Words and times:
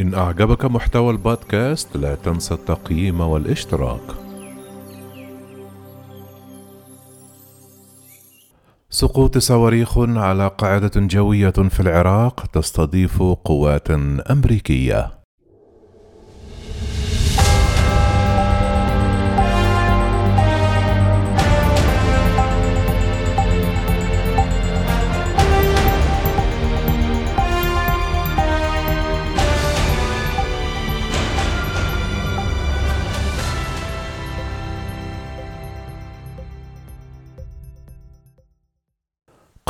إن 0.00 0.14
أعجبك 0.14 0.64
محتوى 0.64 1.10
البودكاست 1.10 1.96
لا 1.96 2.14
تنسى 2.14 2.54
التقييم 2.54 3.20
والاشتراك. 3.20 4.00
سقوط 8.90 9.38
صواريخ 9.38 9.98
على 9.98 10.48
قاعدة 10.58 10.90
جوية 10.96 11.50
في 11.50 11.80
العراق 11.80 12.46
تستضيف 12.46 13.22
قوات 13.22 13.90
أمريكية. 14.30 15.19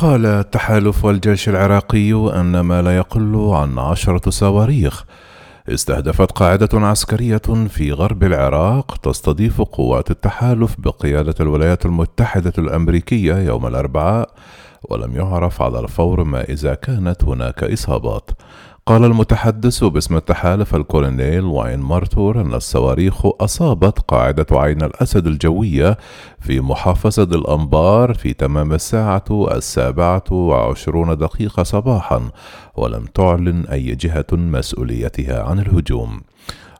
قال 0.00 0.26
التحالف 0.26 1.04
والجيش 1.04 1.48
العراقي 1.48 2.12
أن 2.40 2.60
ما 2.60 2.82
لا 2.82 2.96
يقل 2.96 3.50
عن 3.52 3.78
عشرة 3.78 4.30
صواريخ. 4.30 5.04
استهدفت 5.68 6.32
قاعدة 6.32 6.68
عسكرية 6.72 7.66
في 7.68 7.92
غرب 7.92 8.24
العراق 8.24 8.96
تستضيف 8.96 9.60
قوات 9.62 10.10
التحالف 10.10 10.76
بقيادة 10.78 11.34
الولايات 11.40 11.86
المتحدة 11.86 12.52
الأمريكية 12.58 13.34
يوم 13.34 13.66
الأربعاء 13.66 14.30
ولم 14.82 15.16
يعرف 15.16 15.62
على 15.62 15.80
الفور 15.80 16.24
ما 16.24 16.44
إذا 16.44 16.74
كانت 16.74 17.24
هناك 17.24 17.64
إصابات. 17.64 18.30
قال 18.86 19.04
المتحدث 19.04 19.84
باسم 19.84 20.16
التحالف 20.16 20.74
الكولونيل 20.74 21.44
واين 21.44 21.78
مارتور 21.80 22.40
أن 22.40 22.54
الصواريخ 22.54 23.26
أصابت 23.40 23.98
قاعدة 23.98 24.46
عين 24.52 24.82
الأسد 24.82 25.26
الجوية 25.26 25.98
في 26.40 26.60
محافظة 26.60 27.22
الأنبار 27.22 28.14
في 28.14 28.32
تمام 28.32 28.72
الساعة 28.72 29.24
السابعة 29.30 30.24
وعشرون 30.30 31.16
دقيقة 31.18 31.62
صباحا 31.62 32.30
ولم 32.76 33.04
تعلن 33.04 33.66
أي 33.66 33.94
جهة 33.94 34.26
مسؤوليتها 34.32 35.42
عن 35.42 35.58
الهجوم. 35.58 36.20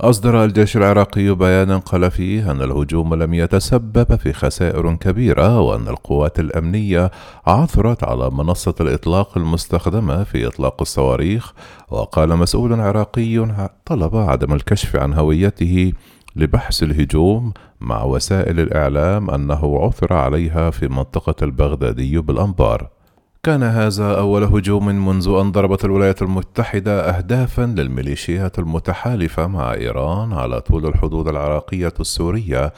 أصدر 0.00 0.44
الجيش 0.44 0.76
العراقي 0.76 1.34
بيانا 1.34 1.78
قال 1.78 2.10
فيه 2.10 2.50
أن 2.50 2.62
الهجوم 2.62 3.14
لم 3.14 3.34
يتسبب 3.34 4.16
في 4.16 4.32
خسائر 4.32 4.94
كبيرة 4.94 5.60
وأن 5.60 5.88
القوات 5.88 6.40
الأمنية 6.40 7.10
عثرت 7.46 8.04
على 8.04 8.30
منصة 8.30 8.74
الإطلاق 8.80 9.38
المستخدمة 9.38 10.24
في 10.24 10.46
إطلاق 10.46 10.80
الصواريخ 10.80 11.52
وقال 11.88 12.36
مسؤول 12.36 12.80
عراقي 12.80 13.48
طلب 13.86 14.16
عدم 14.16 14.52
الكشف 14.52 14.96
عن 14.96 15.14
هويته 15.14 15.92
لبحث 16.36 16.82
الهجوم 16.82 17.52
مع 17.80 18.02
وسائل 18.02 18.60
الإعلام 18.60 19.30
أنه 19.30 19.78
عثر 19.82 20.12
عليها 20.12 20.70
في 20.70 20.88
منطقة 20.88 21.44
البغدادي 21.44 22.18
بالأنبار. 22.18 22.97
كان 23.48 23.62
هذا 23.62 24.18
أول 24.18 24.44
هجوم 24.44 24.86
منذ 24.86 25.28
أن 25.28 25.52
ضربت 25.52 25.84
الولايات 25.84 26.22
المتحدة 26.22 27.16
أهدافا 27.16 27.62
للميليشيات 27.62 28.58
المتحالفة 28.58 29.46
مع 29.46 29.74
إيران 29.74 30.32
على 30.32 30.60
طول 30.60 30.86
الحدود 30.86 31.28
العراقية 31.28 31.92
السورية 32.00 32.72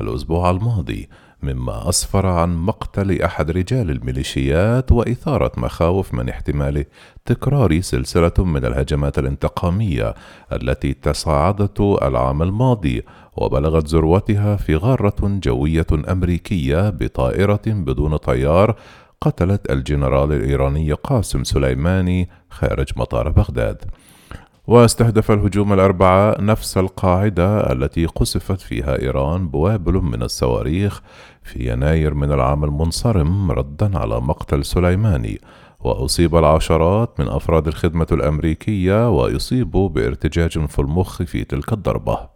الأسبوع 0.00 0.50
الماضي 0.50 1.08
مما 1.42 1.88
أسفر 1.88 2.26
عن 2.26 2.56
مقتل 2.56 3.22
أحد 3.22 3.50
رجال 3.50 3.90
الميليشيات 3.90 4.92
وإثارة 4.92 5.52
مخاوف 5.56 6.14
من 6.14 6.28
احتمال 6.28 6.84
تكرار 7.24 7.80
سلسلة 7.80 8.32
من 8.38 8.64
الهجمات 8.64 9.18
الانتقامية 9.18 10.14
التي 10.52 10.92
تصاعدت 10.92 11.80
العام 11.80 12.42
الماضي 12.42 13.02
وبلغت 13.36 13.88
ذروتها 13.88 14.56
في 14.56 14.76
غارة 14.76 15.16
جوية 15.22 15.86
أمريكية 16.08 16.90
بطائرة 16.90 17.62
بدون 17.66 18.16
طيار 18.16 18.76
قتلت 19.20 19.70
الجنرال 19.70 20.32
الإيراني 20.32 20.92
قاسم 20.92 21.44
سليماني 21.44 22.28
خارج 22.50 22.86
مطار 22.96 23.28
بغداد. 23.28 23.84
واستهدف 24.66 25.30
الهجوم 25.30 25.72
الأربعاء 25.72 26.44
نفس 26.44 26.78
القاعدة 26.78 27.72
التي 27.72 28.06
قصفت 28.06 28.60
فيها 28.60 29.02
إيران 29.02 29.48
بوابل 29.48 29.92
من 29.92 30.22
الصواريخ 30.22 31.02
في 31.42 31.72
يناير 31.72 32.14
من 32.14 32.32
العام 32.32 32.64
المنصرم 32.64 33.52
ردا 33.52 33.98
على 33.98 34.20
مقتل 34.20 34.64
سليماني 34.64 35.40
وأصيب 35.80 36.36
العشرات 36.36 37.20
من 37.20 37.28
أفراد 37.28 37.68
الخدمة 37.68 38.06
الأمريكية 38.12 39.10
ويصيبوا 39.10 39.88
بارتجاج 39.88 40.66
في 40.66 40.78
المخ 40.78 41.22
في 41.22 41.44
تلك 41.44 41.72
الضربة. 41.72 42.35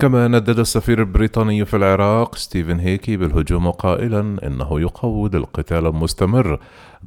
كما 0.00 0.28
ندد 0.28 0.58
السفير 0.58 0.98
البريطاني 0.98 1.64
في 1.64 1.76
العراق 1.76 2.36
ستيفن 2.36 2.78
هيكي 2.78 3.16
بالهجوم 3.16 3.70
قائلا 3.70 4.46
إنه 4.46 4.80
يقوض 4.80 5.34
القتال 5.34 5.86
المستمر 5.86 6.58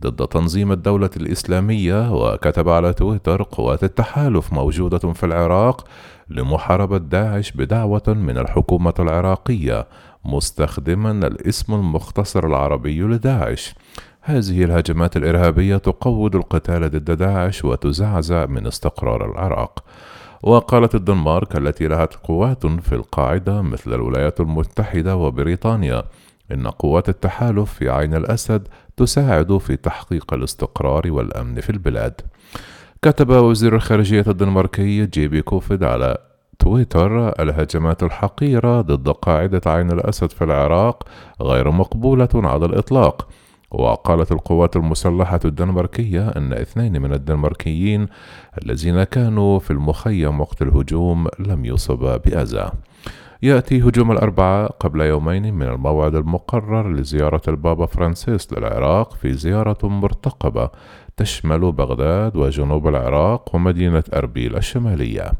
ضد 0.00 0.26
تنظيم 0.26 0.72
الدولة 0.72 1.10
الإسلامية 1.16 2.12
وكتب 2.12 2.68
على 2.68 2.92
تويتر 2.92 3.42
قوات 3.42 3.84
التحالف 3.84 4.52
موجودة 4.52 4.98
في 4.98 5.26
العراق 5.26 5.84
لمحاربة 6.28 6.98
داعش 6.98 7.52
بدعوة 7.52 8.02
من 8.08 8.38
الحكومة 8.38 8.94
العراقية 8.98 9.86
مستخدما 10.24 11.10
الاسم 11.10 11.74
المختصر 11.74 12.46
العربي 12.46 13.02
لداعش. 13.02 13.74
هذه 14.20 14.64
الهجمات 14.64 15.16
الإرهابية 15.16 15.76
تقوض 15.76 16.36
القتال 16.36 16.90
ضد 16.90 17.10
داعش 17.10 17.64
وتزعزع 17.64 18.46
من 18.46 18.66
استقرار 18.66 19.30
العراق. 19.30 19.84
وقالت 20.42 20.94
الدنمارك 20.94 21.56
التي 21.56 21.88
لها 21.88 22.04
قوات 22.04 22.66
في 22.66 22.94
القاعدة 22.94 23.62
مثل 23.62 23.94
الولايات 23.94 24.40
المتحدة 24.40 25.16
وبريطانيا 25.16 26.02
إن 26.52 26.66
قوات 26.66 27.08
التحالف 27.08 27.72
في 27.72 27.90
عين 27.90 28.14
الأسد 28.14 28.68
تساعد 28.96 29.58
في 29.58 29.76
تحقيق 29.76 30.34
الاستقرار 30.34 31.02
والأمن 31.06 31.60
في 31.60 31.70
البلاد. 31.70 32.20
كتب 33.02 33.30
وزير 33.30 33.74
الخارجية 33.74 34.24
الدنماركي 34.28 35.06
جيبي 35.06 35.42
كوفيد 35.42 35.84
على 35.84 36.18
تويتر 36.58 37.28
الهجمات 37.42 38.02
الحقيرة 38.02 38.80
ضد 38.80 39.08
قاعدة 39.08 39.60
عين 39.66 39.92
الأسد 39.92 40.30
في 40.30 40.44
العراق 40.44 41.02
غير 41.42 41.70
مقبولة 41.70 42.28
على 42.34 42.66
الإطلاق 42.66 43.28
وقالت 43.70 44.32
القوات 44.32 44.76
المسلحة 44.76 45.40
الدنماركية 45.44 46.28
أن 46.28 46.52
اثنين 46.52 47.02
من 47.02 47.12
الدنماركيين 47.12 48.06
الذين 48.64 49.02
كانوا 49.02 49.58
في 49.58 49.70
المخيم 49.70 50.40
وقت 50.40 50.62
الهجوم 50.62 51.28
لم 51.38 51.64
يصبا 51.64 52.16
بأذى. 52.16 52.70
يأتي 53.42 53.82
هجوم 53.82 54.12
الأربعاء 54.12 54.76
قبل 54.80 55.00
يومين 55.00 55.54
من 55.54 55.66
الموعد 55.66 56.14
المقرر 56.14 56.92
لزيارة 56.92 57.42
البابا 57.48 57.86
فرانسيس 57.86 58.52
للعراق 58.52 59.14
في 59.14 59.32
زيارة 59.32 59.88
مرتقبة 59.88 60.70
تشمل 61.16 61.72
بغداد 61.72 62.36
وجنوب 62.36 62.88
العراق 62.88 63.54
ومدينة 63.54 64.04
أربيل 64.14 64.56
الشمالية. 64.56 65.32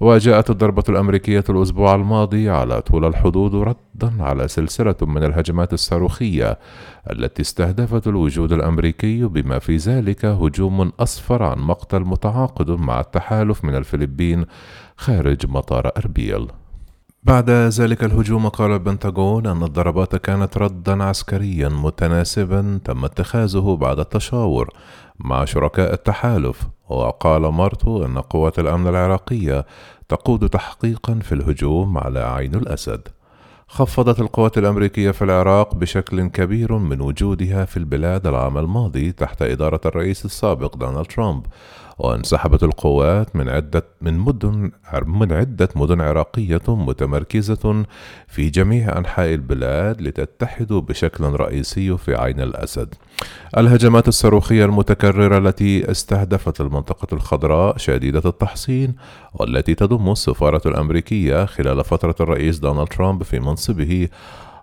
وجاءت 0.00 0.50
الضربة 0.50 0.82
الأمريكية 0.88 1.44
الأسبوع 1.50 1.94
الماضي 1.94 2.50
على 2.50 2.82
طول 2.82 3.04
الحدود 3.04 3.54
ردا 3.54 4.22
على 4.22 4.48
سلسلة 4.48 4.94
من 5.02 5.24
الهجمات 5.24 5.72
الصاروخية 5.72 6.58
التي 7.10 7.42
استهدفت 7.42 8.06
الوجود 8.06 8.52
الأمريكي 8.52 9.24
بما 9.24 9.58
في 9.58 9.76
ذلك 9.76 10.24
هجوم 10.24 10.92
أسفر 11.00 11.42
عن 11.42 11.58
مقتل 11.58 12.00
متعاقد 12.00 12.70
مع 12.70 13.00
التحالف 13.00 13.64
من 13.64 13.74
الفلبين 13.74 14.44
خارج 14.96 15.46
مطار 15.46 15.90
أربيل. 15.96 16.46
بعد 17.22 17.50
ذلك 17.50 18.04
الهجوم 18.04 18.48
قال 18.48 18.70
البنتاغون 18.70 19.46
أن 19.46 19.62
الضربات 19.62 20.16
كانت 20.16 20.58
ردا 20.58 21.04
عسكريا 21.04 21.68
متناسبا 21.68 22.80
تم 22.84 23.04
اتخاذه 23.04 23.76
بعد 23.80 23.98
التشاور 23.98 24.70
مع 25.18 25.44
شركاء 25.44 25.92
التحالف. 25.92 26.68
وقال 26.88 27.42
مارتو 27.42 28.04
أن 28.04 28.18
قوات 28.18 28.58
الأمن 28.58 28.88
العراقية 28.88 29.66
تقود 30.08 30.48
تحقيقا 30.48 31.14
في 31.14 31.32
الهجوم 31.32 31.98
على 31.98 32.20
عين 32.20 32.54
الأسد. 32.54 33.08
خفضت 33.68 34.20
القوات 34.20 34.58
الأمريكية 34.58 35.10
في 35.10 35.22
العراق 35.22 35.74
بشكل 35.74 36.26
كبير 36.28 36.78
من 36.78 37.00
وجودها 37.00 37.64
في 37.64 37.76
البلاد 37.76 38.26
العام 38.26 38.58
الماضي 38.58 39.12
تحت 39.12 39.42
إدارة 39.42 39.80
الرئيس 39.86 40.24
السابق 40.24 40.76
دونالد 40.76 41.06
ترامب 41.06 41.46
وانسحبت 41.98 42.62
القوات 42.62 43.36
من 43.36 43.48
عدة 43.48 43.84
من 44.00 44.18
مدن 44.18 44.70
من 45.06 45.32
عدة 45.32 45.68
مدن 45.76 46.00
عراقية 46.00 46.62
متمركزة 46.68 47.84
في 48.28 48.50
جميع 48.50 48.98
أنحاء 48.98 49.34
البلاد 49.34 50.00
لتتحد 50.02 50.66
بشكل 50.72 51.24
رئيسي 51.24 51.96
في 51.96 52.14
عين 52.14 52.40
الأسد. 52.40 52.94
الهجمات 53.56 54.08
الصاروخية 54.08 54.64
المتكررة 54.64 55.38
التي 55.38 55.90
استهدفت 55.90 56.60
المنطقة 56.60 57.14
الخضراء 57.14 57.76
شديدة 57.76 58.22
التحصين 58.24 58.94
والتي 59.34 59.74
تضم 59.74 60.10
السفارة 60.10 60.62
الأمريكية 60.66 61.44
خلال 61.44 61.84
فترة 61.84 62.14
الرئيس 62.20 62.58
دونالد 62.58 62.88
ترامب 62.88 63.22
في 63.22 63.40
منصبه 63.58 64.08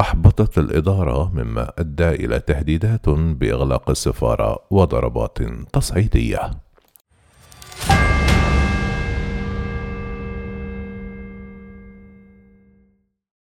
أحبطت 0.00 0.58
الإدارة 0.58 1.30
مما 1.34 1.72
أدى 1.78 2.08
إلى 2.08 2.40
تهديدات 2.40 3.08
بإغلاق 3.08 3.90
السفارة 3.90 4.58
وضربات 4.70 5.38
تصعيدية. 5.72 6.65